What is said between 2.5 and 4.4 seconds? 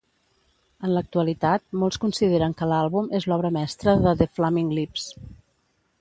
que l'àlbum és l'obra mestra de The